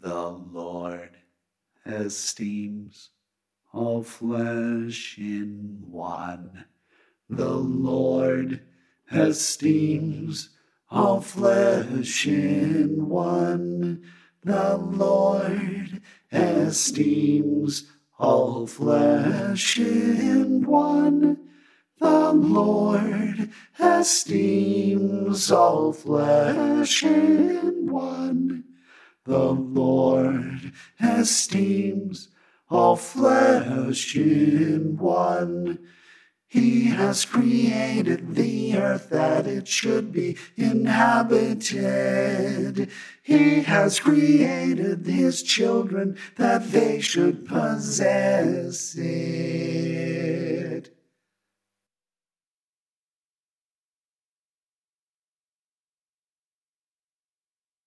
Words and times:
The 0.00 0.28
Lord 0.28 1.10
esteems 1.84 3.10
all 3.72 4.04
flesh 4.04 5.18
in 5.18 5.82
one. 5.90 6.66
The 7.28 7.50
Lord 7.50 8.60
esteems 9.10 10.50
all 10.88 11.20
flesh 11.20 12.28
in 12.28 13.08
one. 13.08 14.04
The 14.44 14.76
Lord 14.76 16.00
esteems 16.30 17.90
all 18.20 18.68
flesh 18.68 19.78
in 19.80 20.64
one. 20.64 21.38
The 21.98 22.32
Lord 22.32 23.50
esteems 23.80 25.50
all 25.50 25.92
flesh 25.92 27.02
in 27.02 27.90
one. 27.90 28.64
The 29.28 29.50
Lord 29.50 30.72
esteems 30.98 32.28
all 32.70 32.96
flesh 32.96 34.16
in 34.16 34.96
one. 34.96 35.80
He 36.46 36.86
has 36.86 37.26
created 37.26 38.36
the 38.36 38.78
earth 38.78 39.10
that 39.10 39.46
it 39.46 39.68
should 39.68 40.12
be 40.12 40.38
inhabited. 40.56 41.78
He 43.22 43.60
has 43.64 44.00
created 44.00 45.04
his 45.04 45.42
children 45.42 46.16
that 46.36 46.72
they 46.72 47.02
should 47.02 47.44
possess 47.44 48.94
it. 48.96 49.17